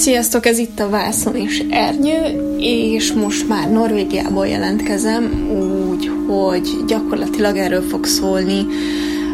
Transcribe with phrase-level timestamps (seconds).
[0.00, 5.50] Sziasztok, ez itt a Vászon és Ernyő, és most már Norvégiából jelentkezem,
[5.90, 8.66] úgy, hogy gyakorlatilag erről fog szólni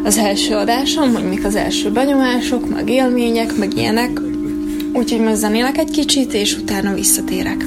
[0.05, 4.21] az első adásom, hogy mik az első benyomások, meg élmények, meg ilyenek.
[4.93, 7.65] Úgyhogy most zenélek egy kicsit, és utána visszatérek.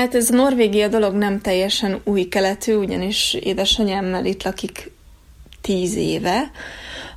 [0.00, 4.90] Hát ez Norvégia dolog nem teljesen új keletű, ugyanis édesanyámmel itt lakik
[5.60, 6.50] tíz éve,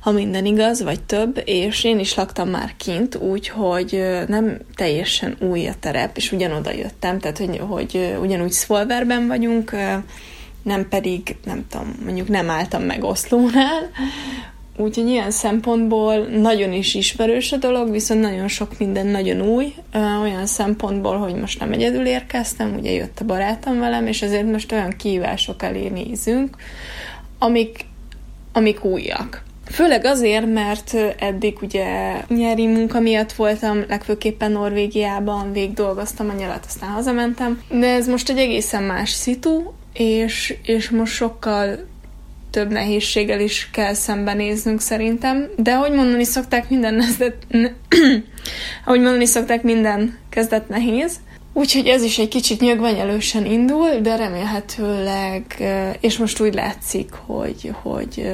[0.00, 5.66] ha minden igaz, vagy több, és én is laktam már kint, úgyhogy nem teljesen új
[5.66, 9.70] a terep, és ugyanoda jöttem, tehát hogy, hogy ugyanúgy Szvolverben vagyunk,
[10.62, 13.90] nem pedig, nem tudom, mondjuk nem álltam meg Oszlónál,
[14.76, 19.74] Úgyhogy ilyen szempontból nagyon is ismerős a dolog, viszont nagyon sok minden nagyon új,
[20.22, 24.72] olyan szempontból, hogy most nem egyedül érkeztem, ugye jött a barátom velem, és ezért most
[24.72, 26.56] olyan kihívások elé nézünk,
[27.38, 27.84] amik,
[28.52, 29.42] amik újak.
[29.64, 36.64] Főleg azért, mert eddig ugye nyári munka miatt voltam, legfőképpen Norvégiában, végig dolgoztam a nyarat,
[36.66, 39.62] aztán hazamentem, de ez most egy egészen más szitu,
[39.92, 41.78] és, és most sokkal
[42.54, 47.36] több nehézséggel is kell szembenéznünk szerintem, de ahogy mondani szokták, minden kezdet,
[48.84, 51.16] ahogy mondani szokták, minden kezdet nehéz,
[51.56, 55.44] Úgyhogy ez is egy kicsit nyögvenyelősen indul, de remélhetőleg,
[56.00, 58.30] és most úgy látszik, hogy, hogy,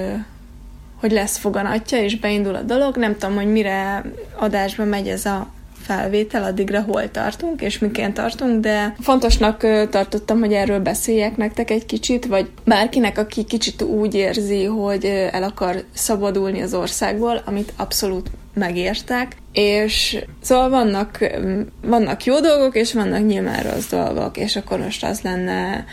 [1.00, 2.96] hogy lesz foganatja, és beindul a dolog.
[2.96, 4.04] Nem tudom, hogy mire
[4.38, 5.52] adásba megy ez a
[5.82, 11.86] felvétel, addigra hol tartunk, és miként tartunk, de fontosnak tartottam, hogy erről beszéljek nektek egy
[11.86, 18.30] kicsit, vagy bárkinek, aki kicsit úgy érzi, hogy el akar szabadulni az országból, amit abszolút
[18.54, 21.18] megértek, és szóval vannak,
[21.82, 25.84] vannak jó dolgok, és vannak nyilván rossz dolgok, és akkor most az lenne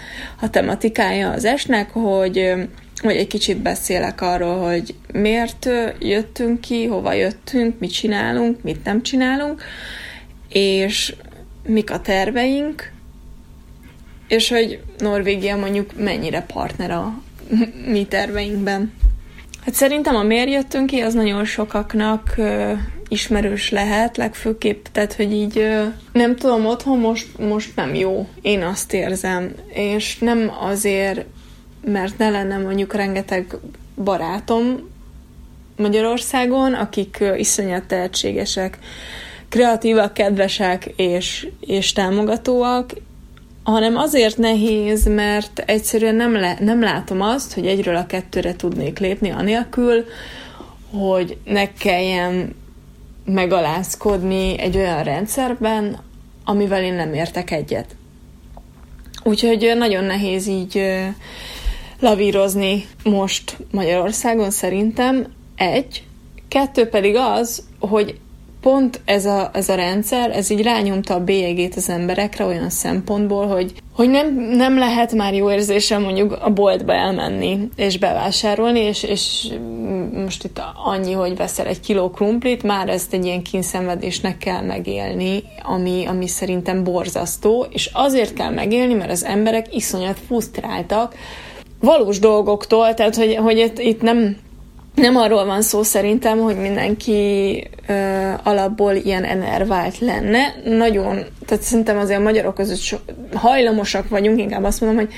[0.42, 2.54] a tematikája az esnek, hogy
[3.02, 9.02] hogy egy kicsit beszélek arról, hogy miért jöttünk ki, hova jöttünk, mit csinálunk, mit nem
[9.04, 9.64] csinálunk,
[10.50, 11.16] és
[11.64, 12.92] mik a terveink,
[14.28, 17.22] és hogy Norvégia mondjuk mennyire partner a
[17.92, 18.94] mi terveinkben.
[19.66, 22.36] Hát szerintem a miért jöttünk ki, az nagyon sokaknak
[23.08, 25.68] ismerős lehet, legfőképp, tehát hogy így
[26.12, 31.26] nem tudom, otthon most, most nem jó, én azt érzem, és nem azért
[31.92, 33.58] mert ne lenne mondjuk rengeteg
[34.04, 34.90] barátom
[35.78, 38.78] Magyarországon, akik iszonyat tehetségesek,
[39.50, 42.94] kreatívak, kedvesek és, és támogatóak,
[43.64, 49.00] hanem azért nehéz, mert egyszerűen nem, le, nem látom azt, hogy egyről a kettőre tudnék
[49.00, 50.06] lépni anélkül,
[50.92, 52.56] hogy ne kelljen
[53.26, 55.98] megalázkodni egy olyan rendszerben,
[56.44, 57.96] amivel én nem értek egyet.
[59.24, 60.84] Úgyhogy nagyon nehéz így
[62.00, 66.04] lavírozni most Magyarországon szerintem egy,
[66.48, 68.20] kettő pedig az, hogy
[68.62, 73.48] pont ez a, ez a rendszer, ez így rányomta a bélyegét az emberekre olyan szempontból,
[73.48, 79.04] hogy, hogy nem, nem lehet már jó érzéssel mondjuk a boltba elmenni és bevásárolni, és,
[79.04, 79.48] és
[80.14, 85.44] most itt annyi, hogy veszel egy kiló krumplit, már ezt egy ilyen kínszenvedésnek kell megélni,
[85.64, 91.16] ami, ami szerintem borzasztó, és azért kell megélni, mert az emberek iszonyat frusztráltak,
[91.88, 94.38] valós dolgoktól, tehát hogy, hogy itt, itt nem,
[94.96, 97.94] nem arról van szó szerintem, hogy mindenki ö,
[98.44, 100.56] alapból ilyen enervált lenne.
[100.66, 102.98] Nagyon, tehát szerintem azért a magyarok között so,
[103.34, 105.14] hajlamosak vagyunk, inkább azt mondom, hogy,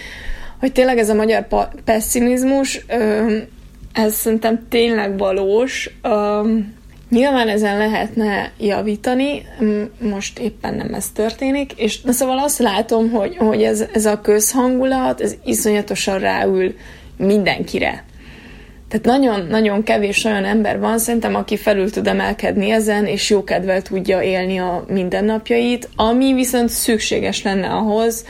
[0.60, 1.48] hogy tényleg ez a magyar
[1.86, 3.38] pessimizmus, ö,
[3.94, 6.42] ez szerintem tényleg valós, ö,
[7.10, 9.46] Nyilván ezen lehetne javítani,
[10.00, 14.22] most éppen nem ez történik, és na szóval azt látom, hogy, hogy ez, ez a
[14.22, 16.76] közhangulat, ez iszonyatosan ráül
[17.18, 18.04] mindenkire.
[18.90, 23.82] Tehát nagyon-nagyon kevés olyan ember van, szerintem, aki felül tud emelkedni ezen, és jó kedvel
[23.82, 28.26] tudja élni a mindennapjait, ami viszont szükséges lenne ahhoz,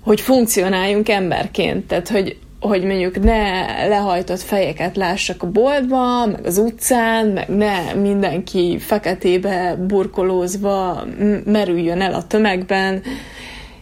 [0.00, 1.86] hogy funkcionáljunk emberként.
[1.86, 7.92] Tehát, hogy, hogy mondjuk ne lehajtott fejeket lássak a boltban, meg az utcán, meg ne
[7.94, 11.04] mindenki feketébe burkolózva
[11.44, 13.02] merüljön el a tömegben,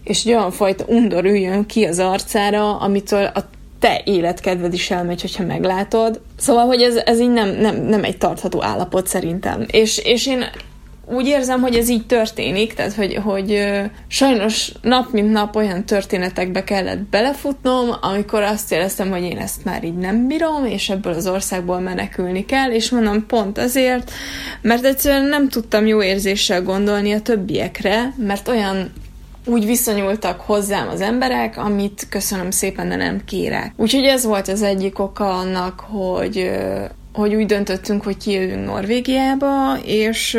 [0.04, 3.44] és egy olyan fajta undor üljön ki az arcára, amitől a
[3.78, 6.20] te életkedved is elmegy, hogyha meglátod.
[6.36, 9.64] Szóval, hogy ez, ez így nem, nem, nem egy tartható állapot szerintem.
[9.70, 10.44] És, és én
[11.10, 13.62] úgy érzem, hogy ez így történik, tehát hogy, hogy
[14.06, 19.84] sajnos nap mint nap olyan történetekbe kellett belefutnom, amikor azt éreztem, hogy én ezt már
[19.84, 24.12] így nem bírom, és ebből az országból menekülni kell, és mondom pont azért,
[24.62, 28.92] mert egyszerűen nem tudtam jó érzéssel gondolni a többiekre, mert olyan
[29.44, 33.72] úgy viszonyultak hozzám az emberek, amit köszönöm szépen, de nem kérek.
[33.76, 36.50] Úgyhogy ez volt az egyik oka annak, hogy,
[37.12, 40.38] hogy úgy döntöttünk, hogy kijövünk Norvégiába, és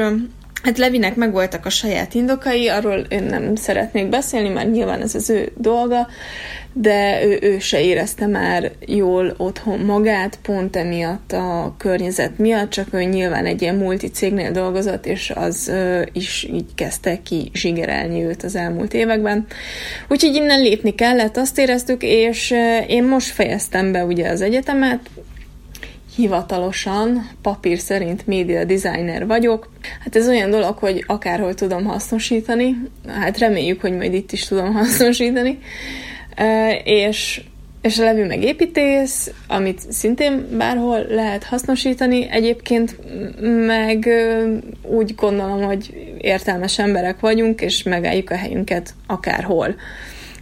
[0.64, 5.30] Hát Levinek megvoltak a saját indokai, arról én nem szeretnék beszélni, mert nyilván ez az
[5.30, 6.08] ő dolga,
[6.74, 12.94] de ő, ő se érezte már jól otthon magát, pont emiatt a környezet miatt, csak
[12.94, 18.44] ő nyilván egy ilyen multicégnél dolgozott, és az ö, is így kezdte ki zsigerelni őt
[18.44, 19.46] az elmúlt években.
[20.08, 22.54] Úgyhogy innen lépni kellett, azt éreztük, és
[22.88, 25.00] én most fejeztem be ugye az egyetemet,
[26.20, 29.70] hivatalosan, papír szerint média designer vagyok.
[30.04, 32.76] Hát ez olyan dolog, hogy akárhol tudom hasznosítani,
[33.08, 35.60] hát reméljük, hogy majd itt is tudom hasznosítani,
[36.84, 37.42] és
[37.82, 42.30] és a levű meg építész, amit szintén bárhol lehet hasznosítani.
[42.30, 42.96] Egyébként
[43.66, 44.10] meg
[44.82, 49.76] úgy gondolom, hogy értelmes emberek vagyunk, és megálljuk a helyünket akárhol.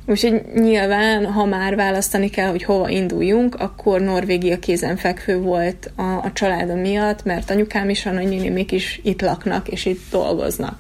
[0.10, 6.32] Úgyhogy nyilván, ha már választani kell, hogy hova induljunk, akkor Norvégia kézenfekvő volt a, a
[6.34, 10.80] családom miatt, mert anyukám is, a még is itt laknak, és itt dolgoznak.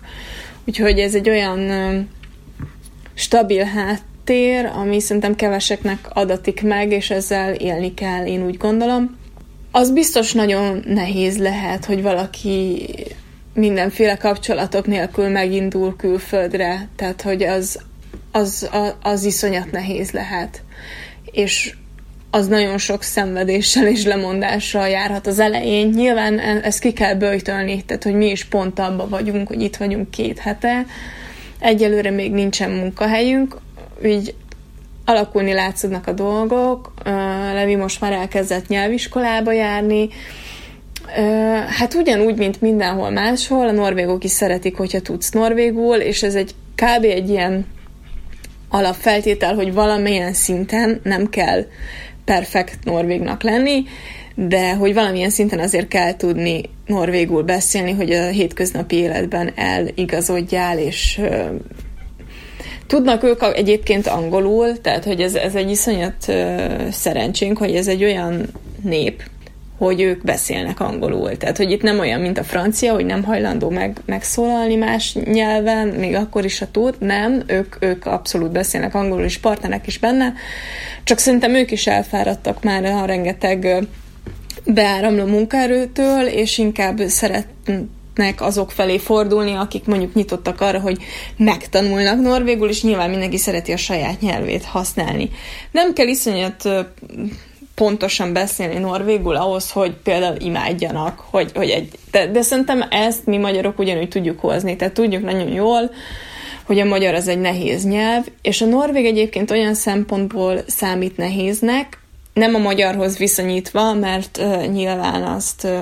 [0.65, 1.69] Úgyhogy ez egy olyan
[3.13, 9.17] stabil háttér, ami szerintem keveseknek adatik meg, és ezzel élni kell, én úgy gondolom.
[9.71, 12.85] Az biztos nagyon nehéz lehet, hogy valaki
[13.53, 17.79] mindenféle kapcsolatok nélkül megindul külföldre, tehát hogy az
[18.37, 18.69] az,
[19.01, 20.61] az iszonyat nehéz lehet.
[21.31, 21.73] És
[22.31, 25.87] az nagyon sok szenvedéssel és lemondással járhat az elején.
[25.87, 29.75] Nyilván e, ezt ki kell böjtölni, tehát hogy mi is pont abban vagyunk, hogy itt
[29.75, 30.85] vagyunk két hete,
[31.59, 33.57] egyelőre még nincsen munkahelyünk,
[34.03, 34.35] úgy
[35.05, 36.93] alakulni látszódnak a dolgok,
[37.53, 40.09] Levi most már elkezdett nyelviskolába járni,
[41.67, 46.55] Hát ugyanúgy, mint mindenhol máshol, a norvégok is szeretik, hogyha tudsz norvégul, és ez egy
[46.75, 47.03] kb.
[47.03, 47.65] egy ilyen
[48.69, 51.65] alapfeltétel, hogy valamilyen szinten nem kell
[52.25, 53.83] perfekt norvégnak lenni,
[54.35, 61.21] de hogy valamilyen szinten azért kell tudni norvégul beszélni, hogy a hétköznapi életben eligazodjál, és
[62.87, 68.03] tudnak ők egyébként angolul, tehát hogy ez, ez egy iszonyat uh, szerencsénk, hogy ez egy
[68.03, 68.45] olyan
[68.83, 69.23] nép,
[69.77, 71.37] hogy ők beszélnek angolul.
[71.37, 75.87] Tehát, hogy itt nem olyan, mint a francia, hogy nem hajlandó meg, megszólalni más nyelven,
[75.87, 80.33] még akkor is, a tud, nem, ők, ők abszolút beszélnek angolul, és partnerek is benne,
[81.03, 83.87] csak szerintem ők is elfáradtak már a rengeteg
[84.65, 90.97] beáramló munkaerőtől, és inkább szeretnek azok felé fordulni, akik mondjuk nyitottak arra, hogy
[91.37, 95.29] megtanulnak norvégul, és nyilván mindenki szereti a saját nyelvét használni.
[95.71, 96.69] Nem kell iszonyat
[97.77, 103.37] pontosan beszélni norvégul ahhoz, hogy például imádjanak, hogy, hogy egy, de, de szerintem ezt mi
[103.37, 105.91] magyarok ugyanúgy tudjuk hozni, tehát tudjuk nagyon jól,
[106.65, 112.01] hogy a magyar az egy nehéz nyelv, és a norvég egyébként olyan szempontból számít nehéznek,
[112.33, 115.81] nem a magyarhoz viszonyítva, mert uh, nyilván azt uh,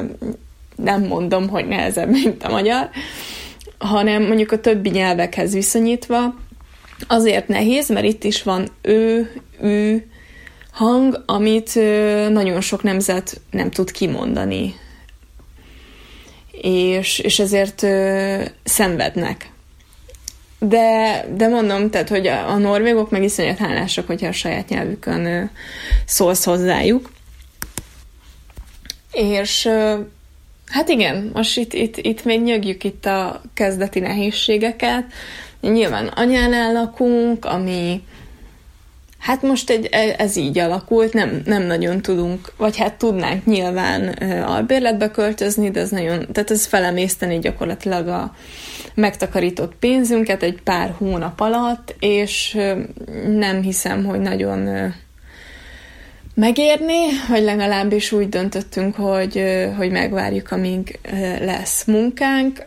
[0.75, 2.90] nem mondom, hogy nehezebb, mint a magyar,
[3.78, 6.36] hanem mondjuk a többi nyelvekhez viszonyítva,
[7.08, 10.06] azért nehéz, mert itt is van ő, ő,
[10.75, 11.75] hang, amit
[12.29, 14.75] nagyon sok nemzet nem tud kimondani.
[16.62, 19.50] És, és ezért ö, szenvednek.
[20.60, 25.25] De, de mondom, tehát, hogy a, a norvégok meg iszonyat hálásak, hogyha a saját nyelvükön
[25.25, 25.44] ö,
[26.05, 27.12] szólsz hozzájuk.
[29.12, 29.70] És
[30.65, 35.05] hát igen, most itt, itt, itt még nyögjük itt a kezdeti nehézségeket.
[35.62, 38.01] Nyilván anyánál lakunk, ami
[39.25, 44.08] Hát most egy, e, ez így alakult, nem, nem nagyon tudunk, vagy hát tudnánk nyilván
[44.46, 48.36] albérletbe költözni, de ez nagyon, tehát ez felemészteni gyakorlatilag a
[48.94, 52.58] megtakarított pénzünket egy pár hónap alatt, és
[53.27, 54.94] nem hiszem, hogy nagyon
[56.36, 59.44] megérni, vagy legalábbis úgy döntöttünk, hogy,
[59.77, 61.00] hogy megvárjuk, amíg
[61.39, 62.65] lesz munkánk.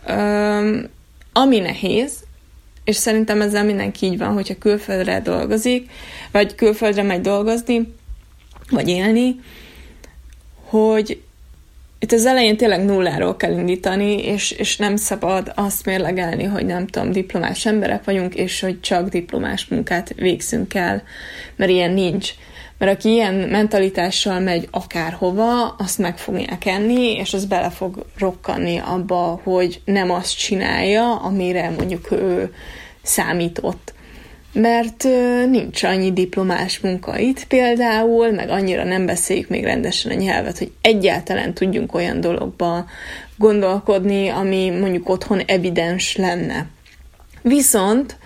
[1.33, 2.11] Ami nehéz,
[2.83, 5.89] és szerintem ezzel mindenki így van, hogyha külföldre dolgozik,
[6.31, 7.93] vagy külföldre megy dolgozni,
[8.69, 9.39] vagy élni,
[10.63, 11.21] hogy
[11.99, 16.87] itt az elején tényleg nulláról kell indítani, és, és nem szabad azt mérlegelni, hogy nem
[16.87, 21.03] tudom, diplomás emberek vagyunk, és hogy csak diplomás munkát végzünk el,
[21.55, 22.31] mert ilyen nincs.
[22.79, 28.77] Mert aki ilyen mentalitással megy akárhova, azt meg fogják enni, és az bele fog rokkanni
[28.77, 32.53] abba, hogy nem azt csinálja, amire mondjuk ő
[33.01, 33.93] számított.
[34.53, 35.03] Mert
[35.49, 40.71] nincs annyi diplomás munka itt például, meg annyira nem beszéljük még rendesen a nyelvet, hogy
[40.81, 42.85] egyáltalán tudjunk olyan dologba
[43.37, 46.65] gondolkodni, ami mondjuk otthon evidens lenne.
[47.41, 48.17] Viszont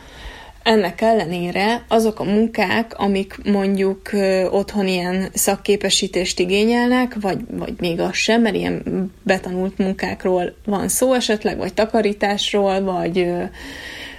[0.63, 4.09] ennek ellenére azok a munkák, amik mondjuk
[4.49, 8.83] otthon ilyen szakképesítést igényelnek, vagy, vagy még az sem, mert ilyen
[9.23, 13.27] betanult munkákról van szó esetleg, vagy takarításról, vagy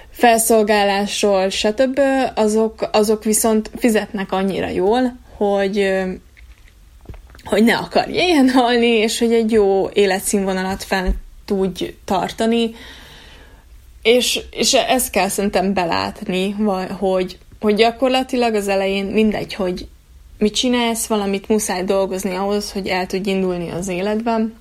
[0.09, 1.99] felszolgálásról, stb.,
[2.35, 5.93] azok, azok viszont fizetnek annyira jól, hogy,
[7.43, 11.13] hogy ne akarj ilyen halni, és hogy egy jó életszínvonalat fel
[11.45, 12.71] tudj tartani,
[14.05, 16.55] és, és ezt kell szerintem belátni,
[16.99, 19.87] hogy, hogy gyakorlatilag az elején mindegy, hogy
[20.37, 24.55] mit csinálsz, valamit muszáj dolgozni ahhoz, hogy el tudj indulni az életben.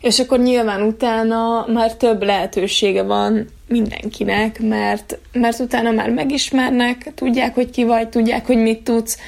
[0.00, 7.54] És akkor nyilván utána már több lehetősége van mindenkinek, mert, mert utána már megismernek, tudják,
[7.54, 9.18] hogy ki vagy, tudják, hogy mit tudsz,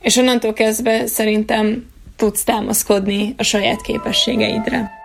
[0.00, 4.97] és onnantól kezdve szerintem tudsz támaszkodni a saját képességeidre.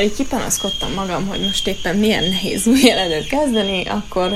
[0.00, 4.30] Már így kipanaszkodtam magam, hogy most éppen milyen nehéz új jelenőt kezdeni, akkor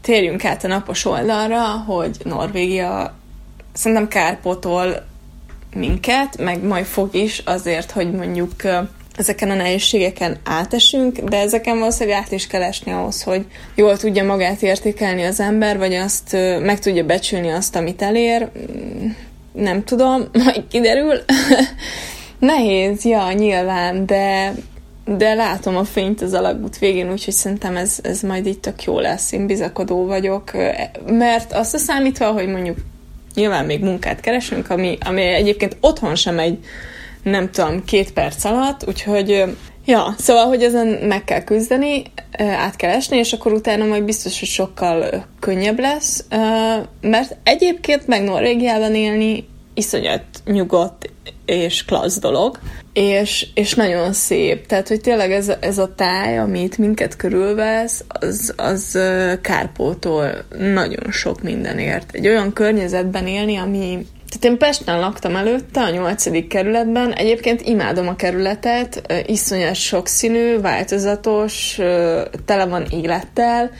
[0.00, 3.14] térjünk át a napos oldalra, hogy Norvégia
[3.72, 5.06] szerintem kárpotol
[5.74, 8.52] minket, meg majd fog is azért, hogy mondjuk
[9.16, 13.44] ezeken a nehézségeken átesünk, de ezeken valószínűleg át is kell esni ahhoz, hogy
[13.74, 18.48] jól tudja magát értékelni az ember, vagy azt meg tudja becsülni azt, amit elér.
[18.58, 19.08] Mm,
[19.52, 21.20] nem tudom, majd kiderül.
[22.42, 24.54] Nehéz, ja, nyilván, de,
[25.04, 29.00] de látom a fényt az alagút végén, úgyhogy szerintem ez, ez majd itt tök jó
[29.00, 30.50] lesz, én bizakodó vagyok,
[31.06, 32.76] mert azt a számítva, hogy mondjuk
[33.34, 36.58] nyilván még munkát keresünk, ami, ami egyébként otthon sem egy
[37.22, 39.44] nem tudom, két perc alatt, úgyhogy
[39.84, 42.02] ja, szóval, hogy ezen meg kell küzdeni,
[42.38, 46.24] át kell esni, és akkor utána majd biztos, hogy sokkal könnyebb lesz,
[47.00, 51.11] mert egyébként meg Norvégiában élni iszonyat nyugodt
[51.44, 52.58] és klassz dolog,
[52.92, 54.66] és, és nagyon szép.
[54.66, 58.98] Tehát, hogy tényleg ez, ez a táj, amit minket körülvesz, az, az
[59.40, 62.14] kárpótól nagyon sok mindenért.
[62.14, 67.12] Egy olyan környezetben élni, ami, tehát én Pesten laktam előtte, a nyolcadik kerületben.
[67.12, 71.78] Egyébként imádom a kerületet, iszonyat sokszínű, változatos,
[72.44, 73.70] tele van élettel,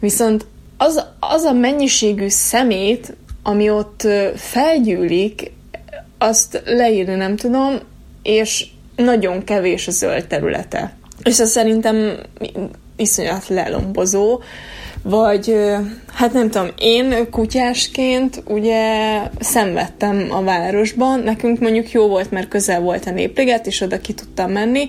[0.00, 5.52] viszont az, az a mennyiségű szemét, ami ott felgyűlik,
[6.22, 7.78] azt leírni nem tudom,
[8.22, 10.96] és nagyon kevés a zöld területe.
[11.22, 12.16] És ez szerintem
[12.96, 14.40] iszonyat lelombozó,
[15.02, 15.54] vagy
[16.12, 22.80] hát nem tudom, én kutyásként ugye szenvedtem a városban, nekünk mondjuk jó volt, mert közel
[22.80, 24.88] volt a népliget, és oda ki tudtam menni,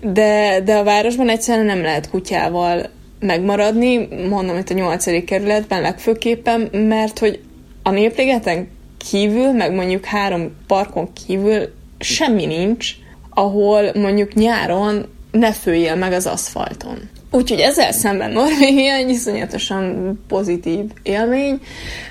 [0.00, 6.60] de, de a városban egyszerűen nem lehet kutyával megmaradni, mondom itt a nyolcadik kerületben legfőképpen,
[6.72, 7.40] mert hogy
[7.82, 8.68] a népligeten
[9.10, 12.94] kívül, meg mondjuk három parkon kívül semmi nincs,
[13.30, 17.10] ahol mondjuk nyáron ne főjél meg az aszfalton.
[17.30, 21.60] Úgyhogy ezzel szemben Norvégia egy iszonyatosan pozitív élmény,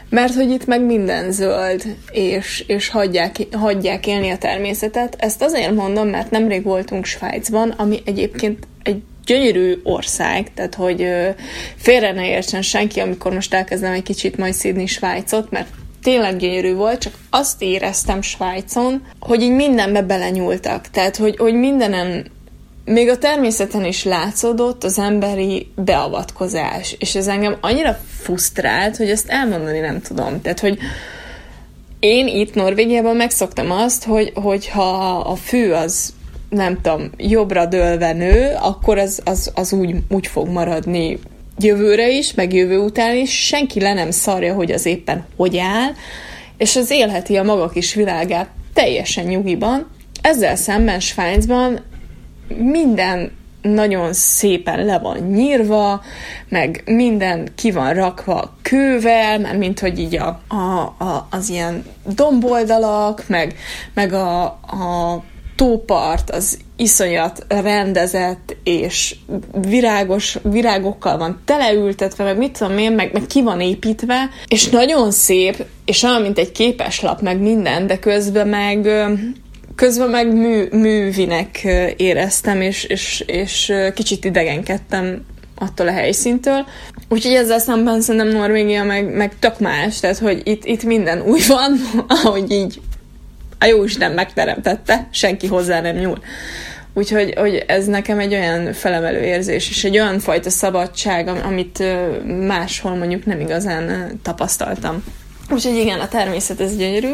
[0.09, 5.15] mert hogy itt meg minden zöld, és, és hagyják, hagyják élni a természetet.
[5.19, 11.07] Ezt azért mondom, mert nemrég voltunk Svájcban, ami egyébként egy gyönyörű ország, tehát hogy
[11.75, 15.69] félre ne értsen senki, amikor most elkezdem egy kicsit majd szídni Svájcot, mert
[16.01, 20.87] tényleg gyönyörű volt, csak azt éreztem Svájcon, hogy így mindenbe belenyúltak.
[20.87, 22.25] Tehát, hogy, hogy mindenen
[22.85, 29.29] még a természeten is látszódott az emberi beavatkozás, és ez engem annyira frusztrált, hogy ezt
[29.29, 30.41] elmondani nem tudom.
[30.41, 30.77] Tehát, hogy
[31.99, 36.13] én itt Norvégiában megszoktam azt, hogy, hogy ha a fő az
[36.49, 41.19] nem tudom, jobbra dőlve nő, akkor az, az, az úgy, úgy fog maradni
[41.59, 45.91] jövőre is, meg jövő után is, senki le nem szarja, hogy az éppen hogy áll,
[46.57, 49.89] és az élheti a maga kis világát teljesen nyugiban.
[50.21, 51.79] Ezzel szemben Svájcban
[52.57, 56.01] minden nagyon szépen le van nyírva,
[56.49, 61.85] meg minden ki van rakva kővel, mert mint hogy így a, a, a, az ilyen
[62.15, 63.55] domboldalak, meg,
[63.93, 65.23] meg a, a
[65.55, 69.15] tópart az iszonyat rendezett és
[69.67, 75.11] virágos, virágokkal van teleültetve, meg mit tudom én, meg, meg ki van építve, és nagyon
[75.11, 78.89] szép, és olyan, mint egy képeslap, meg minden, de közben meg
[79.75, 86.65] közben meg mű, művinek éreztem, és, és, és kicsit idegenkedtem attól a helyszíntől.
[87.09, 91.39] Úgyhogy ezzel szemben szerintem Norvégia meg, meg tök más, tehát hogy itt, itt minden új
[91.47, 91.79] van,
[92.23, 92.81] ahogy így
[93.61, 96.19] a jó Isten megteremtette, senki hozzá nem nyúl.
[96.93, 101.83] Úgyhogy hogy ez nekem egy olyan felemelő érzés, és egy olyan fajta szabadság, amit
[102.47, 105.03] máshol mondjuk nem igazán tapasztaltam.
[105.49, 107.13] Úgyhogy igen, a természet ez gyönyörű,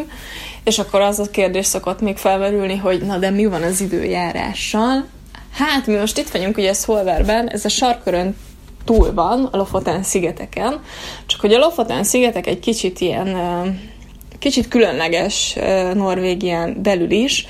[0.64, 5.06] és akkor az a kérdés szokott még felmerülni, hogy na de mi van az időjárással?
[5.52, 8.36] Hát mi most itt vagyunk ugye Szolverben, ez a sarkörön
[8.84, 10.80] túl van, a Lofoten szigeteken,
[11.26, 13.36] csak hogy a Lofoten szigetek egy kicsit ilyen
[14.38, 15.56] kicsit különleges
[15.94, 17.46] Norvégián belül is,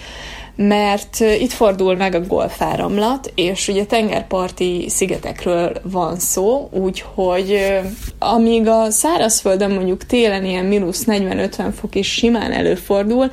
[0.57, 7.79] mert itt fordul meg a golfáramlat, és ugye tengerparti szigetekről van szó, úgyhogy
[8.18, 13.31] amíg a szárazföldön mondjuk télen ilyen mínusz 40-50 fok is simán előfordul,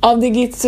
[0.00, 0.62] addig itt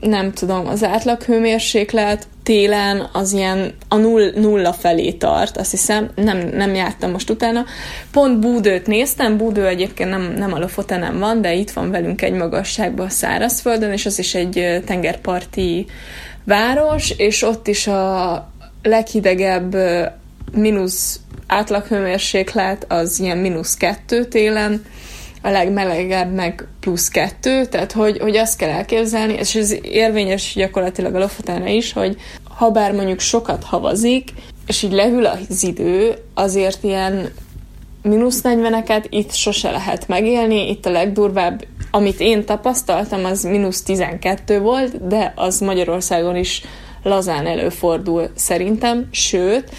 [0.00, 6.10] nem tudom, az átlag hőmérséklet télen az ilyen a null, nulla felé tart, azt hiszem,
[6.14, 7.64] nem, nem jártam most utána.
[8.12, 12.32] Pont Búdőt néztem, Búdő egyébként nem, nem a Lofotenem van, de itt van velünk egy
[12.32, 15.86] magasságban a szárazföldön, és az is egy tengerparti
[16.44, 18.50] város, és ott is a
[18.82, 19.76] leghidegebb
[20.52, 24.84] mínusz átlaghőmérséklet az ilyen mínusz kettő télen,
[25.42, 31.14] a legmelegebb meg plusz kettő, tehát hogy, hogy azt kell elképzelni, és ez érvényes gyakorlatilag
[31.14, 32.16] a Lofotenre is, hogy
[32.56, 34.32] ha bár mondjuk sokat havazik,
[34.66, 37.32] és így lehűl az idő, azért ilyen
[38.02, 44.60] mínusz 40-eket itt sose lehet megélni, itt a legdurvább, amit én tapasztaltam, az mínusz 12
[44.60, 46.62] volt, de az Magyarországon is
[47.02, 49.70] lazán előfordul szerintem, sőt,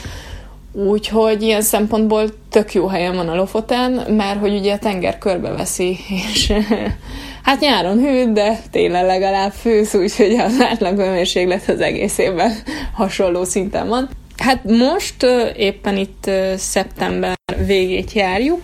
[0.76, 5.98] Úgyhogy ilyen szempontból tök jó helyen van a Lofoten, mert hogy ugye a tenger körbeveszi,
[6.10, 6.54] és
[7.44, 12.54] hát nyáron hűt, de télen legalább fősz, úgyhogy az átlag hőmérséklet az egész évben
[12.94, 14.10] hasonló szinten van.
[14.38, 18.60] Hát most éppen itt szeptember végét járjuk,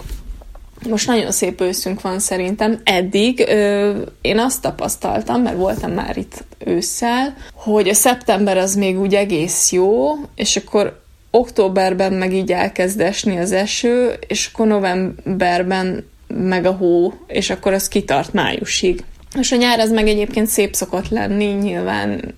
[0.90, 2.80] most nagyon szép őszünk van szerintem.
[2.84, 3.92] Eddig ö,
[4.22, 9.72] én azt tapasztaltam, mert voltam már itt ősszel, hogy a szeptember az még úgy egész
[9.72, 16.72] jó, és akkor októberben meg így elkezd esni az eső, és akkor novemberben meg a
[16.72, 19.04] hó, és akkor az kitart májusig.
[19.40, 22.36] És a nyár az meg egyébként szép szokott lenni, nyilván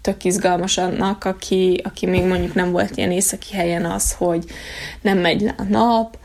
[0.00, 4.44] tök izgalmas annak, aki, aki még mondjuk nem volt ilyen északi helyen az, hogy
[5.00, 6.18] nem megy le a nap,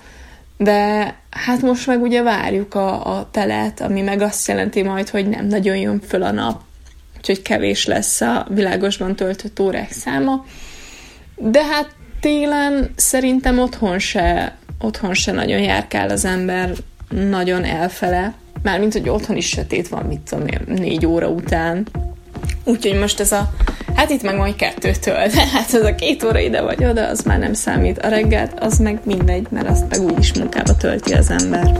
[0.57, 5.29] de hát most meg ugye várjuk a, a telet, ami meg azt jelenti majd, hogy
[5.29, 6.61] nem nagyon jön föl a nap,
[7.17, 10.45] úgyhogy kevés lesz a világosban töltött órák száma.
[11.35, 16.71] De hát télen szerintem otthon se, otthon se nagyon járkál az ember
[17.09, 21.87] nagyon elfele, mármint, hogy otthon is sötét van, mit tudom négy óra után.
[22.63, 23.53] Úgyhogy most ez a,
[23.95, 27.21] hát itt meg majd kettőtől, de hát ez a két óra ide vagy oda, az
[27.21, 27.99] már nem számít.
[27.99, 31.75] A reggelt az meg mindegy, mert azt meg úgyis munkába tölti az ember.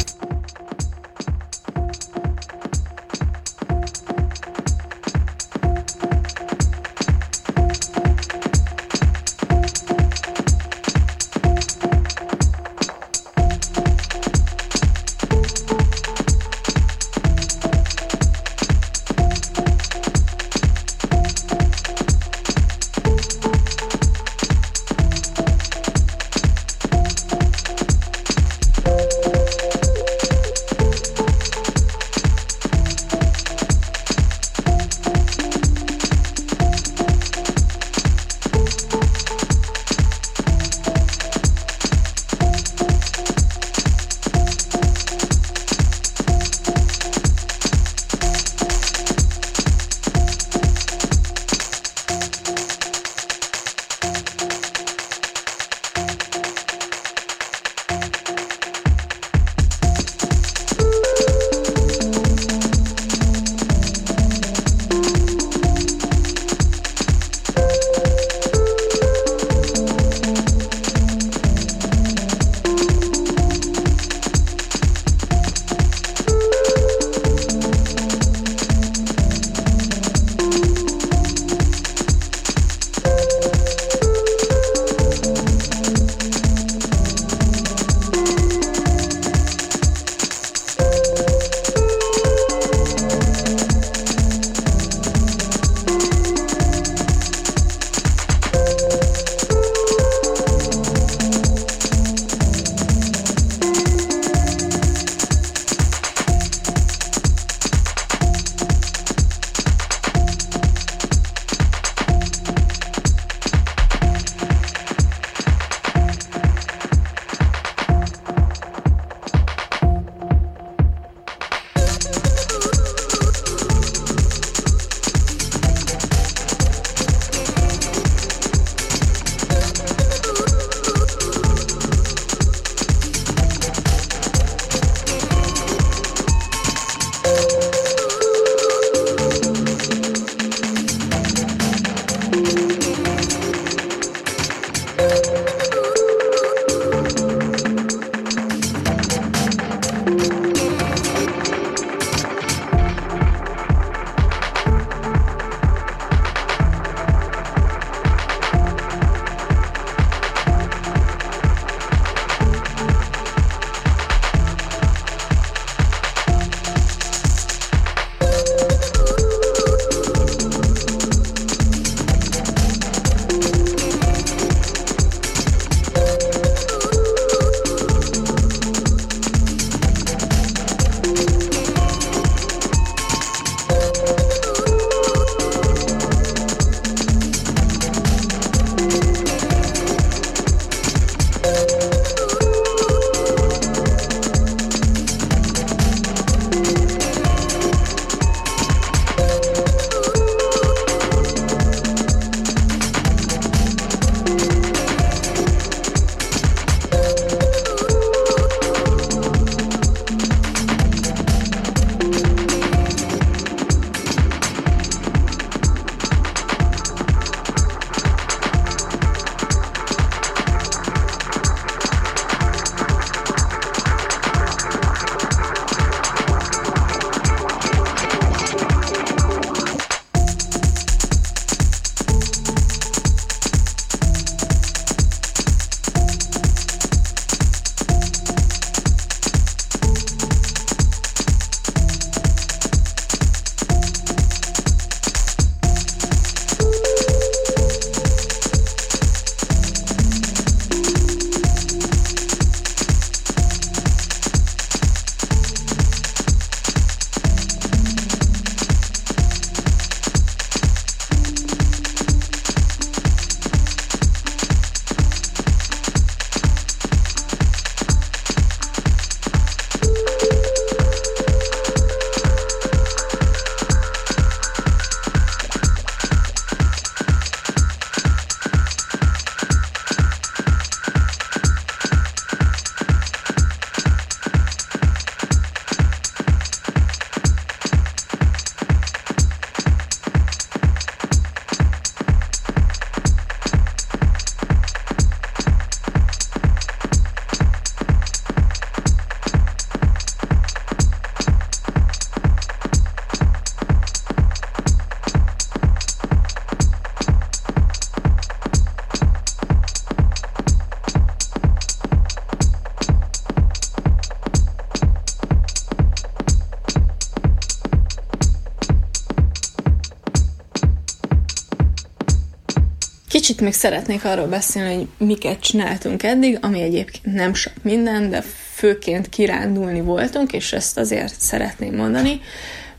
[323.24, 328.22] Kicsit még szeretnék arról beszélni, hogy miket csináltunk eddig, ami egyébként nem sok minden, de
[328.54, 332.22] főként kirándulni voltunk, és ezt azért szeretném mondani,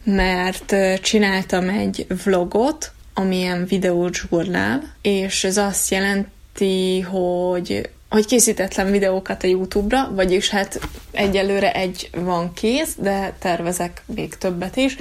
[0.02, 9.46] mert csináltam egy vlogot, amilyen videózsurnál, és ez azt jelenti, hogy hogy készítetlen videókat a
[9.46, 10.80] YouTube-ra, vagyis hát
[11.12, 14.96] egyelőre egy van kész, de tervezek még többet is,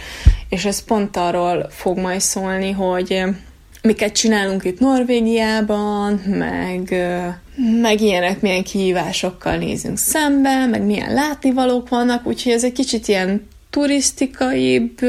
[0.50, 3.24] és ez pont arról fog majd szólni, hogy
[3.84, 6.96] miket csinálunk itt Norvégiában, meg,
[7.82, 13.48] meg ilyenek, milyen kihívásokkal nézünk szembe, meg milyen látnivalók vannak, úgyhogy ez egy kicsit ilyen
[13.70, 15.00] turisztikaibb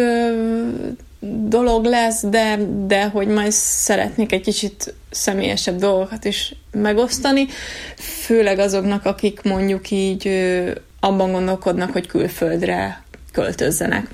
[1.48, 7.46] dolog lesz, de, de hogy majd szeretnék egy kicsit személyesebb dolgokat is megosztani,
[7.96, 10.28] főleg azoknak, akik mondjuk így
[11.00, 14.08] abban gondolkodnak, hogy külföldre költözzenek.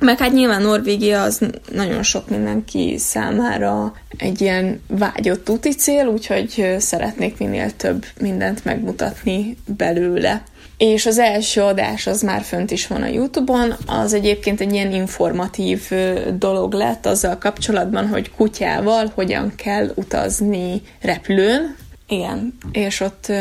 [0.00, 1.40] Meg hát nyilván Norvégia az
[1.72, 9.56] nagyon sok mindenki számára egy ilyen vágyott úti cél, úgyhogy szeretnék minél több mindent megmutatni
[9.76, 10.42] belőle.
[10.76, 14.92] És az első adás az már fönt is van a YouTube-on, az egyébként egy ilyen
[14.92, 15.90] informatív
[16.34, 21.76] dolog lett azzal kapcsolatban, hogy kutyával hogyan kell utazni repülőn.
[22.08, 23.32] Igen, és ott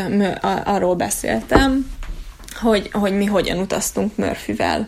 [0.63, 1.91] arról beszéltem,
[2.57, 4.87] hogy, hogy mi hogyan utaztunk Murphyvel.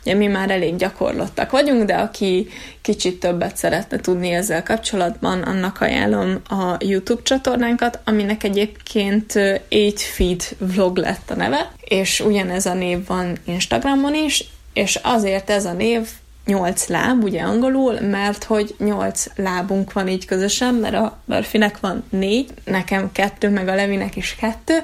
[0.00, 2.48] Ugye mi már elég gyakorlottak vagyunk, de aki
[2.80, 9.34] kicsit többet szeretne tudni ezzel kapcsolatban, annak ajánlom a YouTube csatornánkat, aminek egyébként
[9.68, 15.50] 8 Feed vlog lett a neve, és ugyanez a név van Instagramon is, és azért
[15.50, 16.08] ez a név
[16.46, 22.04] nyolc láb, ugye angolul, mert hogy nyolc lábunk van így közösen, mert a Murphynek van
[22.10, 24.78] négy, nekem kettő, meg a Levinek is kettő,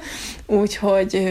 [0.47, 1.23] úgyhogy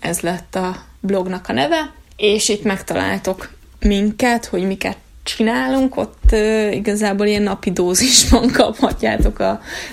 [0.00, 6.32] ez lett a blognak a neve, és itt megtaláltok minket, hogy miket csinálunk, ott
[6.70, 9.38] igazából ilyen napi dózisban kaphatjátok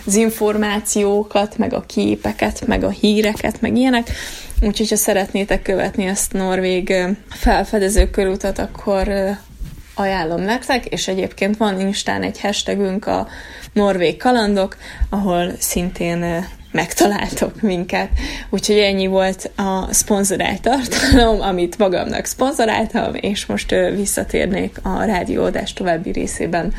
[0.06, 4.10] az információkat, meg a képeket, meg a híreket, meg ilyenek.
[4.62, 6.94] Úgyhogy, ha szeretnétek követni ezt norvég
[7.30, 9.08] felfedező körutat, akkor
[9.98, 13.28] ajánlom nektek, és egyébként van Instán egy hashtagünk a
[13.74, 14.78] Norvég Kalandok,
[15.10, 18.10] ahol szintén megtaláltok minket.
[18.50, 26.12] Úgyhogy ennyi volt a szponzorált tartalom, amit magamnak szponzoráltam, és most visszatérnék a rádióadás további
[26.12, 26.74] részében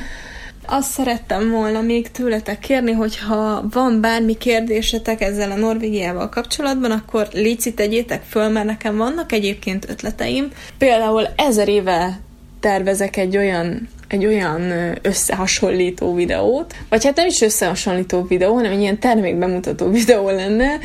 [0.70, 7.28] azt szerettem volna még tőletek kérni, hogyha van bármi kérdésetek ezzel a Norvégiával kapcsolatban, akkor
[7.32, 10.48] léci tegyétek föl, mert nekem vannak egyébként ötleteim.
[10.78, 12.20] Például ezer éve
[12.68, 18.80] tervezek egy olyan egy olyan összehasonlító videót, vagy hát nem is összehasonlító videó, hanem egy
[18.80, 20.78] ilyen termékbemutató videó lenne,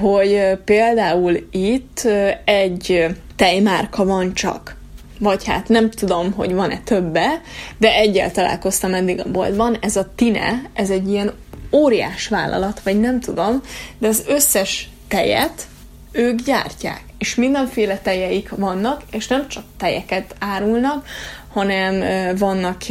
[0.00, 2.08] hogy például itt
[2.44, 4.76] egy tejmárka van csak,
[5.18, 7.40] vagy hát nem tudom, hogy van-e többe,
[7.78, 11.32] de egyel találkoztam eddig a boltban, ez a Tine, ez egy ilyen
[11.70, 13.62] óriás vállalat, vagy nem tudom,
[13.98, 15.66] de az összes tejet
[16.12, 21.06] ők gyártják és mindenféle tejeik vannak, és nem csak tejeket árulnak,
[21.52, 22.02] hanem
[22.36, 22.82] vannak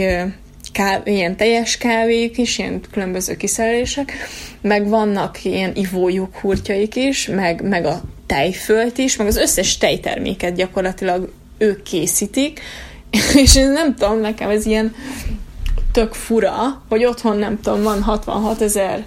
[0.71, 4.13] káv, ilyen teljes kávék is, ilyen különböző kiszerelések,
[4.61, 10.55] meg vannak ilyen ivójuk hurtjaik is, meg, meg a tejfölt is, meg az összes tejterméket
[10.55, 12.59] gyakorlatilag ők készítik,
[13.43, 14.95] és én nem tudom, nekem ez ilyen
[15.91, 19.05] tök fura, hogy otthon nem tudom, van 66 ezer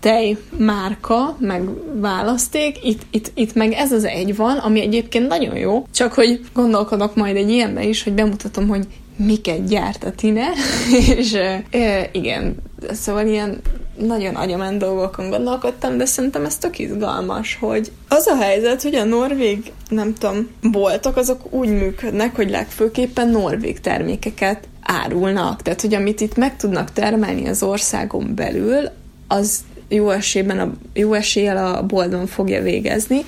[0.00, 1.62] tej márka, meg
[2.00, 6.40] választék, itt, itt, itt meg ez az egy van, ami egyébként nagyon jó, csak hogy
[6.54, 10.46] gondolkodok majd egy ilyenbe is, hogy bemutatom, hogy miket gyárt a Tine,
[11.16, 11.32] és
[11.70, 12.56] e, igen,
[12.92, 13.60] szóval ilyen
[13.98, 19.04] nagyon agyament dolgokon gondolkodtam, de szerintem ez tök izgalmas, hogy az a helyzet, hogy a
[19.04, 25.62] norvég, nem tudom, boltok, azok úgy működnek, hogy legfőképpen norvég termékeket árulnak.
[25.62, 28.88] Tehát, hogy amit itt meg tudnak termelni az országon belül,
[29.28, 33.24] az jó esélyben a, jó eséllyel a boltban fogja végezni,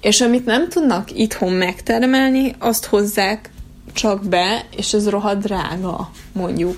[0.00, 3.50] és amit nem tudnak itthon megtermelni, azt hozzák
[3.92, 6.76] csak be, és ez rohadt drága, mondjuk.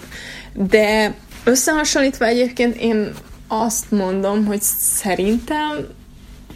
[0.52, 3.12] De összehasonlítva egyébként én
[3.48, 5.86] azt mondom, hogy szerintem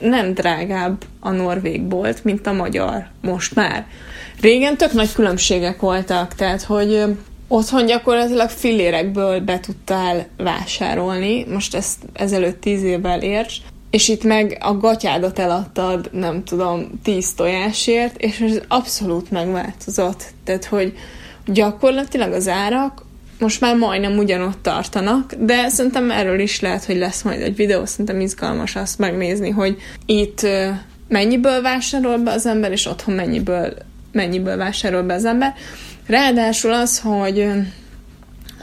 [0.01, 3.87] nem drágább a norvég bolt, mint a magyar most már.
[4.41, 7.05] Régen tök nagy különbségek voltak, tehát hogy
[7.55, 13.57] otthon gyakorlatilag fillérekből be tudtál vásárolni, most ezt ezelőtt tíz évvel érts,
[13.91, 20.25] és itt meg a gatyádat eladtad, nem tudom, tíz tojásért, és ez abszolút megváltozott.
[20.45, 20.93] Tehát, hogy
[21.47, 23.05] gyakorlatilag az árak
[23.39, 27.85] most már majdnem ugyanott tartanak, de szerintem erről is lehet, hogy lesz majd egy videó,
[27.85, 29.77] szerintem izgalmas azt megnézni, hogy
[30.07, 30.47] itt
[31.09, 33.75] mennyiből vásárol be az ember, és otthon mennyiből,
[34.13, 35.55] mennyiből vásárol be az ember.
[36.07, 37.49] Ráadásul az, hogy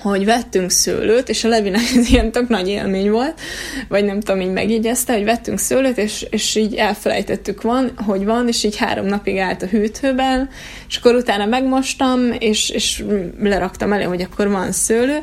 [0.01, 3.41] hogy vettünk szőlőt, és a Levinek ez ilyen tök nagy élmény volt,
[3.87, 8.47] vagy nem tudom, így megjegyezte, hogy vettünk szőlőt, és, és így elfelejtettük van, hogy van,
[8.47, 10.49] és így három napig állt a hűtőben,
[10.87, 13.03] és akkor utána megmostam, és, és
[13.41, 15.19] leraktam elé, hogy akkor van szőlő,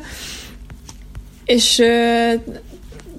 [1.45, 2.33] és ö,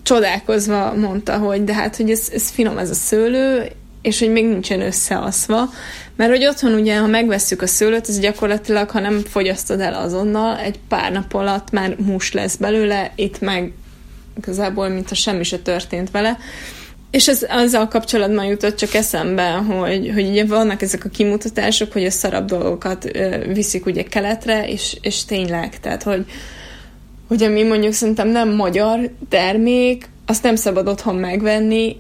[0.02, 3.70] csodálkozva mondta, hogy de hát, hogy ez, ez finom ez a szőlő,
[4.02, 5.68] és hogy még nincsen összeaszva,
[6.16, 10.58] mert hogy otthon ugye, ha megvesszük a szőlőt, ez gyakorlatilag, ha nem fogyasztod el azonnal,
[10.58, 13.72] egy pár nap alatt már mus lesz belőle, itt meg
[14.36, 16.38] igazából, mintha semmi se történt vele.
[17.10, 22.04] És ez azzal kapcsolatban jutott csak eszembe, hogy, hogy ugye vannak ezek a kimutatások, hogy
[22.04, 23.10] a szarabb dolgokat
[23.52, 26.24] viszik ugye keletre, és, és tényleg, tehát hogy,
[27.28, 31.96] hogy ami mondjuk szerintem nem magyar termék, azt nem szabad otthon megvenni,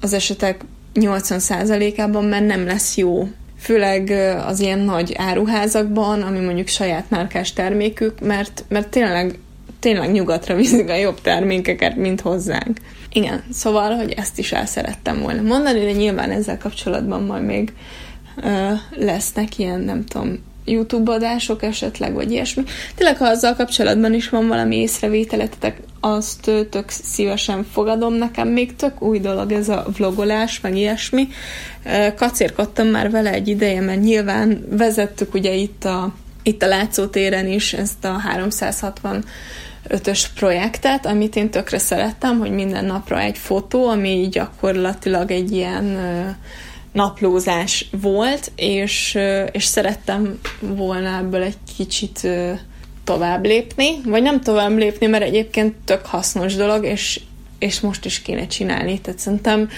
[0.00, 3.28] az esetek 80%-ában, mert nem lesz jó.
[3.58, 4.10] Főleg
[4.46, 9.38] az ilyen nagy áruházakban, ami mondjuk saját márkás termékük, mert, mert tényleg,
[9.78, 12.78] tényleg nyugatra viszik a jobb termékeket, mint hozzánk.
[13.12, 17.72] Igen, szóval, hogy ezt is el szerettem volna mondani, de nyilván ezzel kapcsolatban majd még
[18.42, 22.62] ö, lesznek ilyen, nem tudom, YouTube adások esetleg, vagy ilyesmi.
[22.94, 28.14] Tényleg, ha azzal kapcsolatban is van valami észrevételetek, azt tök szívesen fogadom.
[28.14, 31.28] Nekem még tök új dolog ez a vlogolás, meg ilyesmi.
[32.16, 37.72] Kacérkodtam már vele egy ideje, mert nyilván vezettük ugye itt a, itt a látszótéren is
[37.72, 39.24] ezt a 360
[39.88, 45.98] ötös projektet, amit én tökre szerettem, hogy minden napra egy fotó, ami gyakorlatilag egy ilyen
[46.92, 49.18] naplózás volt, és,
[49.52, 52.28] és szerettem volna ebből egy kicsit
[53.10, 57.20] tovább lépni, vagy nem tovább lépni, mert egyébként tök hasznos dolog, és,
[57.58, 59.00] és most is kéne csinálni.
[59.00, 59.68] Tehát szerintem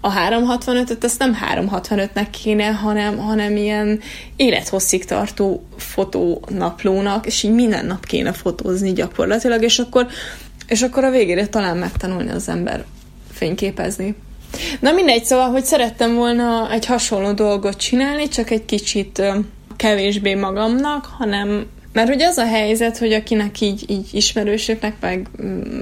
[0.00, 4.00] a 365-öt azt nem 365-nek kéne, hanem, hanem ilyen
[4.36, 10.06] élethosszig tartó fotónaplónak, és így minden nap kéne fotózni gyakorlatilag, és akkor,
[10.66, 12.84] és akkor a végére talán megtanulni az ember
[13.32, 14.14] fényképezni.
[14.80, 19.22] Na mindegy, szóval, hogy szerettem volna egy hasonló dolgot csinálni, csak egy kicsit
[19.76, 25.28] kevésbé magamnak, hanem mert hogy az a helyzet, hogy akinek így, így ismerősöknek, meg,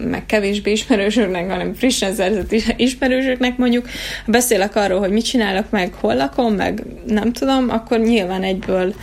[0.05, 3.89] meg kevésbé ismerősöknek, hanem frissen szerzett ismerősöknek mondjuk,
[4.27, 8.95] beszélek arról, hogy mit csinálok, meg hol lakom, meg nem tudom, akkor nyilván egyből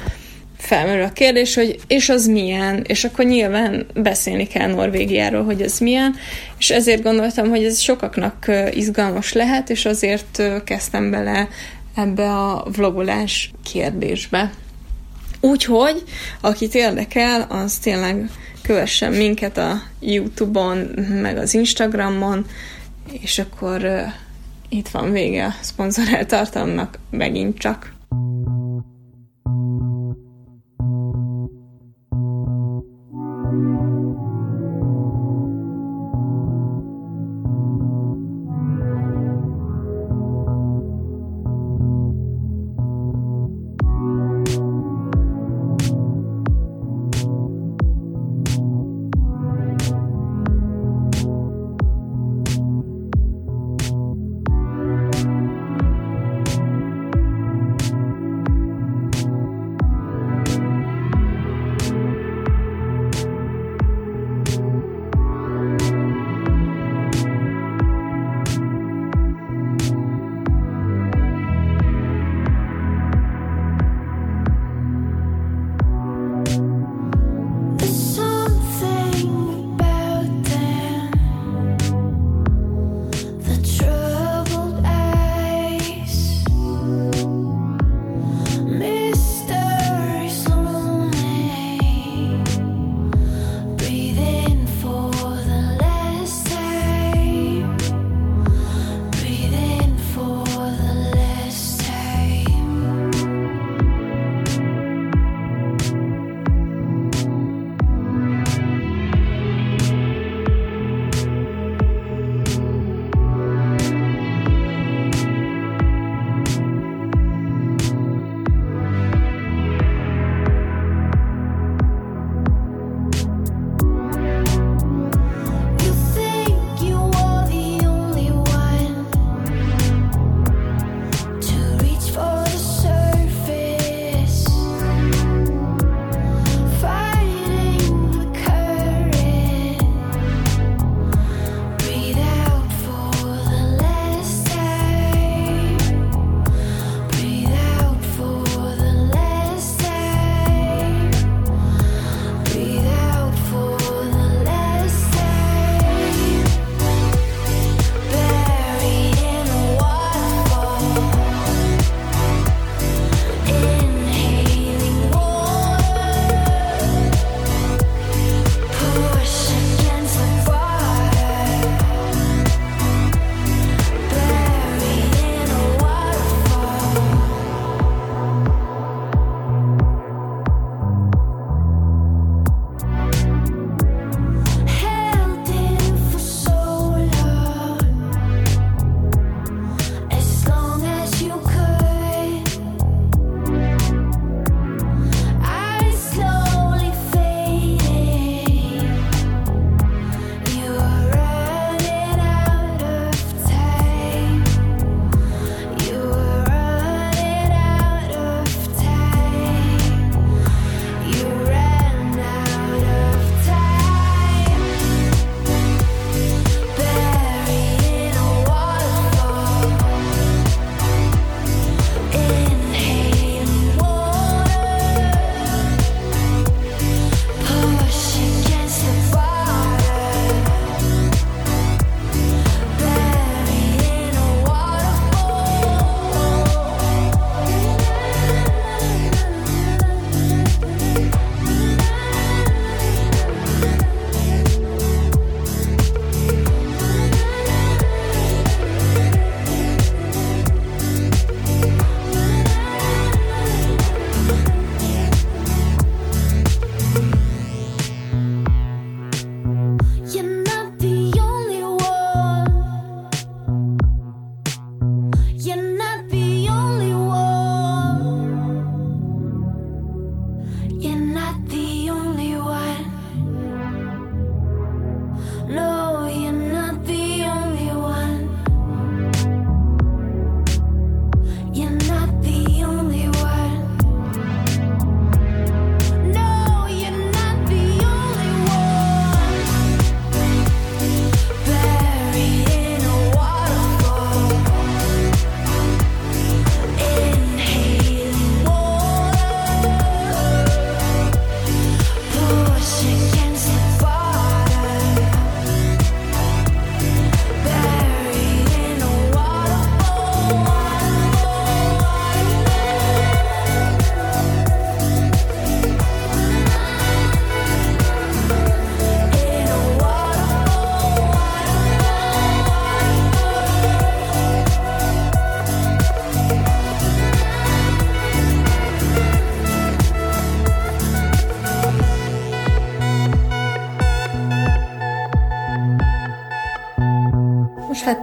[0.57, 5.79] felmerül a kérdés, hogy és az milyen, és akkor nyilván beszélni kell Norvégiáról, hogy ez
[5.79, 6.15] milyen,
[6.57, 11.47] és ezért gondoltam, hogy ez sokaknak izgalmas lehet, és azért kezdtem bele
[11.95, 14.51] ebbe a vlogolás kérdésbe.
[15.45, 16.03] Úgyhogy,
[16.41, 18.29] akit érdekel, az tényleg
[18.61, 20.77] kövessen minket a YouTube-on,
[21.21, 22.45] meg az Instagramon,
[23.21, 24.01] és akkor uh,
[24.69, 27.94] itt van vége a szponzorált tartalomnak megint csak.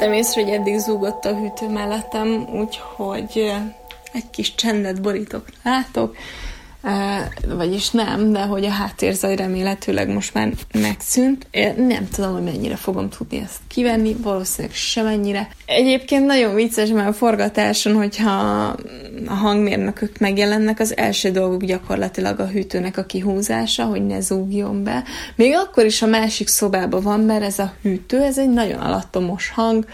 [0.03, 3.53] Vettem észre, hogy eddig zúgott a hűtő mellettem, úgyhogy
[4.13, 6.17] egy kis csendet borítok, látok,
[7.49, 11.47] vagyis nem, de hogy a háttérzaj remélhetőleg most már megszűnt.
[11.51, 15.49] Én nem tudom, hogy mennyire fogom tudni ezt kivenni, valószínűleg semennyire.
[15.67, 18.31] Egyébként nagyon vicces, mert a forgatáson, hogyha
[19.27, 25.05] a hangmérnökök megjelennek, az első dolguk gyakorlatilag a hűtőnek a kihúzása, hogy ne zúgjon be.
[25.37, 29.51] Még akkor is a másik szobában van, mert ez a hűtő, ez egy nagyon alattomos
[29.51, 29.87] hang,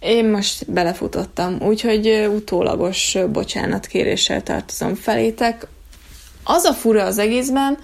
[0.00, 5.66] én most belefutottam, úgyhogy utólagos bocsánatkéréssel tartozom felétek.
[6.50, 7.78] Az a fura az egészben,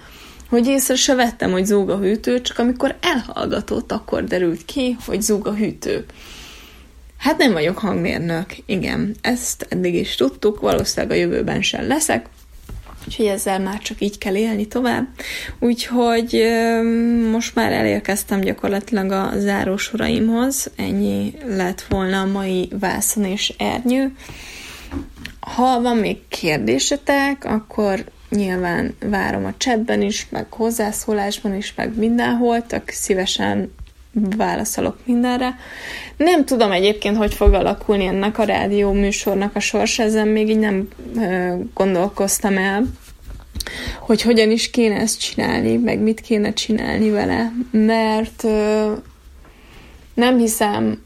[0.49, 5.21] hogy észre se vettem, hogy zúg a hűtő, csak amikor elhallgatott, akkor derült ki, hogy
[5.21, 6.05] zúg a hűtő.
[7.17, 12.29] Hát nem vagyok hangmérnök, igen, ezt eddig is tudtuk, valószínűleg a jövőben sem leszek,
[13.07, 15.07] úgyhogy ezzel már csak így kell élni tovább.
[15.59, 16.43] Úgyhogy
[17.31, 24.15] most már elérkeztem gyakorlatilag a zárósoraimhoz, ennyi lett volna a mai vászon és ernyő.
[25.39, 32.65] Ha van még kérdésetek, akkor nyilván várom a chatben is, meg hozzászólásban is, meg mindenhol,
[32.65, 33.73] tök szívesen
[34.37, 35.55] válaszolok mindenre.
[36.17, 40.59] Nem tudom egyébként, hogy fog alakulni ennek a rádió műsornak a sorsa, ezen még így
[40.59, 40.87] nem
[41.73, 42.85] gondolkoztam el,
[43.99, 48.43] hogy hogyan is kéne ezt csinálni, meg mit kéne csinálni vele, mert
[50.13, 51.03] nem hiszem,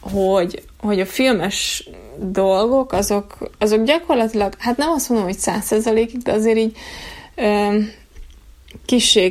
[0.00, 6.32] hogy, hogy a filmes dolgok, azok, azok gyakorlatilag, hát nem azt mondom, hogy százszerzalékig, de
[6.32, 6.76] azért így
[7.34, 7.78] ö,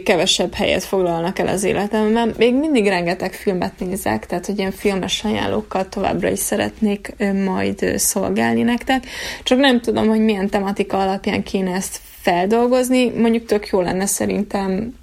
[0.04, 2.34] kevesebb helyet foglalnak el az életemben.
[2.38, 8.62] Még mindig rengeteg filmet nézek, tehát hogy ilyen filmes ajánlókkal továbbra is szeretnék majd szolgálni
[8.62, 9.06] nektek.
[9.44, 13.10] Csak nem tudom, hogy milyen tematika alapján kéne ezt feldolgozni.
[13.10, 14.96] Mondjuk tök jó lenne szerintem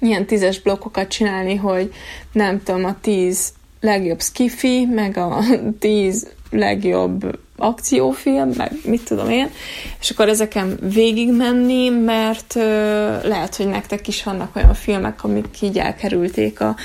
[0.00, 1.92] ilyen tízes blokkokat csinálni, hogy
[2.32, 3.52] nem tudom, a tíz
[3.84, 5.38] legjobb skifi, meg a
[5.78, 9.50] tíz legjobb akciófilm, meg mit tudom én,
[10.00, 12.62] és akkor ezeken végigmenni, mert uh,
[13.24, 16.76] lehet, hogy nektek is vannak olyan filmek, amik így elkerülték a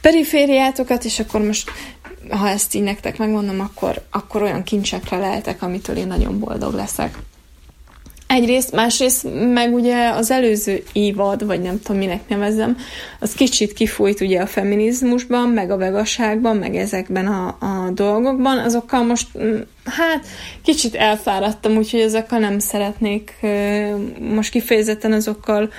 [0.00, 1.70] perifériátokat, és akkor most
[2.30, 7.18] ha ezt így nektek megmondom, akkor, akkor olyan kincsekre lehetek, amitől én nagyon boldog leszek.
[8.26, 12.76] Egyrészt, másrészt meg ugye az előző évad, vagy nem tudom minek nevezem,
[13.20, 19.02] az kicsit kifújt ugye a feminizmusban, meg a vegaságban, meg ezekben a, a dolgokban, azokkal
[19.02, 20.26] most mm, hát
[20.62, 23.34] kicsit elfáradtam, úgyhogy ezekkel nem szeretnék
[24.18, 25.70] most kifejezetten azokkal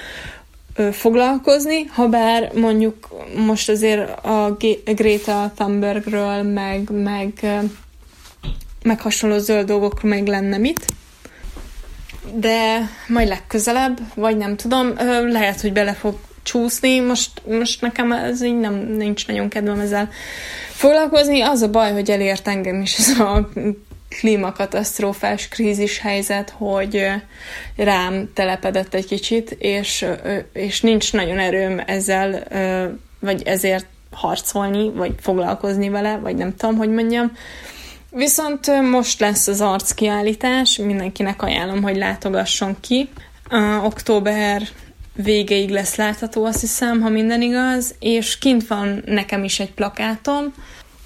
[0.92, 3.08] foglalkozni, ha bár mondjuk
[3.46, 7.32] most azért a Greta Thunbergről, meg, meg,
[8.84, 10.86] meg hasonló zöld dolgokról meg lenne mit
[12.34, 14.94] de majd legközelebb, vagy nem tudom,
[15.28, 20.10] lehet, hogy bele fog csúszni, most, most nekem ez így nem, nincs nagyon kedvem ezzel
[20.72, 21.42] foglalkozni.
[21.42, 23.50] Az a baj, hogy elért engem is ez a
[24.10, 27.06] klímakatasztrófás krízis helyzet, hogy
[27.76, 30.06] rám telepedett egy kicsit, és,
[30.54, 32.44] és nincs nagyon erőm ezzel,
[33.20, 37.32] vagy ezért harcolni, vagy foglalkozni vele, vagy nem tudom, hogy mondjam.
[38.18, 43.10] Viszont most lesz az arckiállítás, mindenkinek ajánlom, hogy látogasson ki.
[43.52, 44.62] Uh, október
[45.16, 50.54] végéig lesz látható, azt hiszem, ha minden igaz, és kint van nekem is egy plakátom,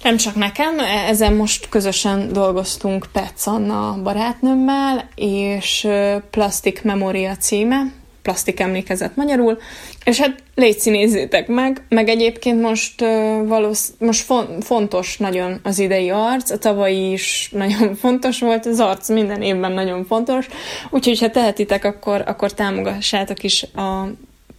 [0.02, 5.88] nem csak nekem, e- ezen most közösen dolgoztunk Petsz Anna barátnőmmel, és
[6.30, 7.92] Plastic Memoria címe,
[8.22, 9.58] plastik emlékezet magyarul,
[10.04, 15.78] és hát légy nézzétek meg, meg egyébként most uh, valósz, most fon- fontos nagyon az
[15.78, 20.48] idei arc, a tavalyi is nagyon fontos volt, az arc minden évben nagyon fontos,
[20.90, 24.08] úgyhogy ha tehetitek, akkor, akkor támogassátok is a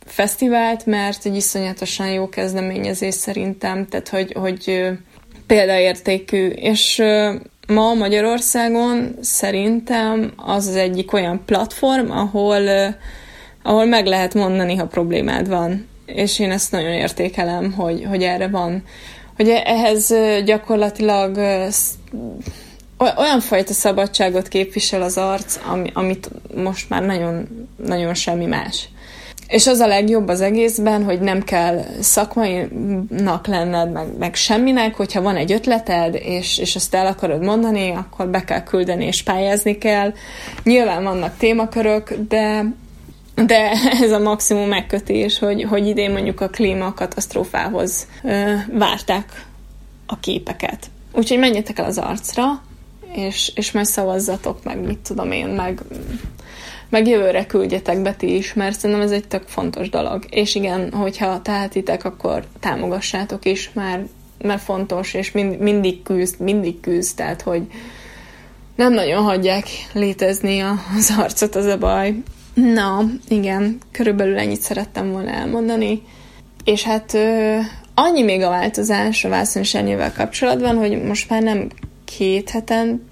[0.05, 4.89] fesztivált, mert egy iszonyatosan jó kezdeményezés szerintem, tehát hogy, hogy
[5.47, 7.01] példaértékű, és
[7.67, 12.95] ma Magyarországon szerintem az az egyik olyan platform, ahol
[13.63, 15.87] ahol meg lehet mondani, ha problémád van.
[16.05, 18.83] És én ezt nagyon értékelem, hogy, hogy erre van.
[19.35, 20.13] Hogy ehhez
[20.45, 21.37] gyakorlatilag
[22.97, 27.47] olyan fajta szabadságot képvisel az arc, ami, amit most már nagyon,
[27.85, 28.87] nagyon semmi más.
[29.47, 35.21] És az a legjobb az egészben, hogy nem kell szakmainak lenned, meg, meg semminek, hogyha
[35.21, 39.77] van egy ötleted, és, és azt el akarod mondani, akkor be kell küldeni, és pályázni
[39.77, 40.13] kell.
[40.63, 42.65] Nyilván vannak témakörök, de
[43.35, 43.71] de
[44.03, 49.45] ez a maximum megkötés, hogy, hogy idén mondjuk a klímakatasztrófához ö, várták
[50.05, 50.89] a képeket.
[51.11, 52.61] Úgyhogy menjetek el az arcra,
[53.13, 55.81] és, és majd szavazzatok meg, mit tudom én, meg,
[56.89, 60.25] meg jövőre küldjetek be ti is, mert szerintem ez egy tök fontos dolog.
[60.29, 64.07] És igen, hogyha tehetitek, akkor támogassátok is, mert
[64.43, 67.61] mert fontos, és mind, mindig küzd, mindig küzd, tehát hogy
[68.75, 70.59] nem nagyon hagyják létezni
[70.97, 72.15] az arcot, az a baj.
[72.53, 76.01] Na, igen, körülbelül ennyit szerettem volna elmondani.
[76.63, 77.59] És hát ö,
[77.93, 81.67] annyi még a változás a vászonsernyővel kapcsolatban, hogy most már nem
[82.05, 83.09] két heten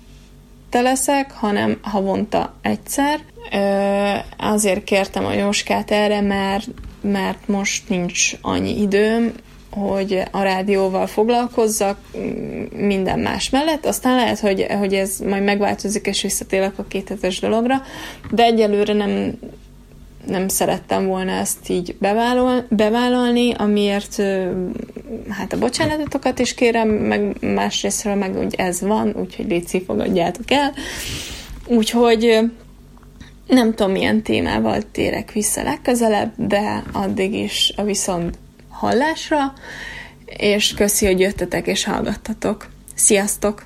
[0.72, 3.20] leszek, hanem havonta egyszer.
[3.52, 6.68] Ö, azért kértem a Jóskát erre, mert,
[7.02, 9.32] mert most nincs annyi időm,
[9.72, 11.98] hogy a rádióval foglalkozzak
[12.76, 13.86] minden más mellett.
[13.86, 17.82] Aztán lehet, hogy, hogy ez majd megváltozik, és visszatélek a kéthetes dologra,
[18.32, 19.34] de egyelőre nem,
[20.28, 24.22] nem szerettem volna ezt így bevállalni, bevállalni amiért
[25.30, 30.74] hát a bocsánatokat is kérem, meg másrésztről meg úgy ez van, úgyhogy légy fogadjátok el.
[31.68, 32.40] Úgyhogy
[33.48, 38.38] nem tudom, milyen témával térek vissza legközelebb, de addig is a viszont
[38.82, 39.54] hallásra,
[40.26, 42.68] és köszi, hogy jöttetek és hallgattatok.
[42.96, 43.66] Sziasztok!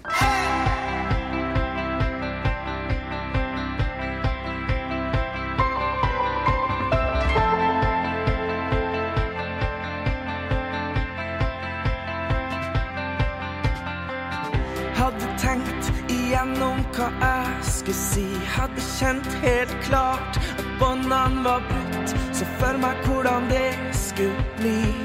[17.85, 18.25] Skulle si.
[18.45, 22.15] Hadde kjent helt klart at båndene var brutt.
[22.33, 24.95] Så for meg hvordan det skulle bli.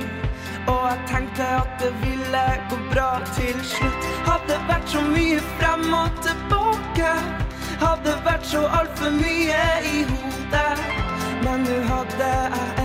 [0.66, 4.08] Og jeg tenkte at det ville gå bra til slutt.
[4.24, 7.12] Hadde vært så mye frem og tilbake.
[7.80, 9.62] Hadde vært så altfor mye
[9.94, 10.76] i hodet.
[11.44, 12.79] Men nå hadde jeg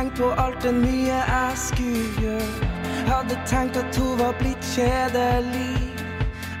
[0.00, 2.68] tenkt på alt det nye jeg skulle gjøre.
[3.06, 5.92] Hadde tenkt at hun var blitt kjedelig,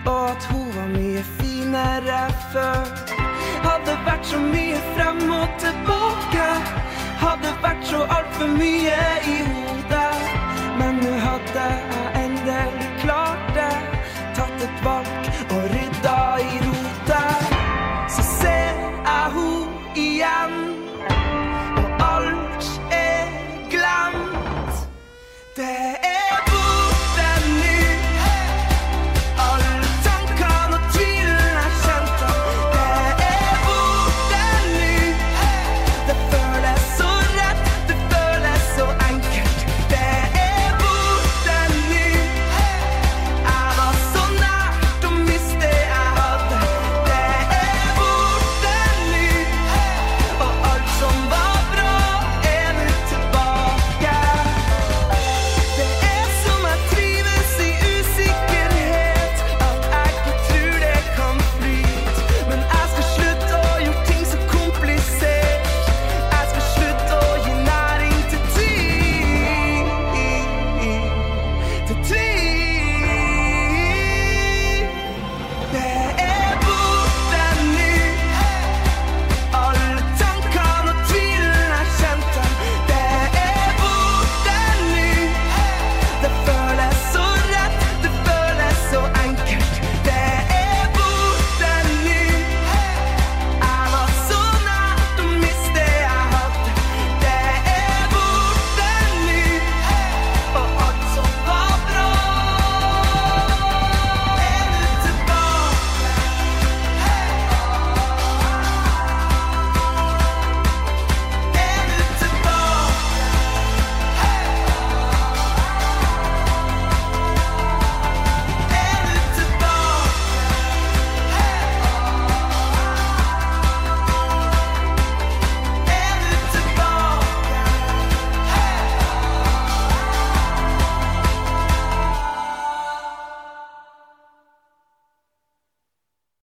[0.06, 2.18] og at hun var mye finere
[2.52, 2.84] før.
[3.64, 6.48] Hadde vært så mye frem og tilbake,
[7.24, 9.00] hadde vært så altfor mye
[9.34, 10.12] i hodet.
[10.82, 13.72] Men nå hadde jeg endelig klart det,
[14.36, 16.79] tatt et valg og rydda i ro.
[25.70, 26.09] yeah.